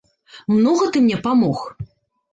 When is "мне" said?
1.05-1.15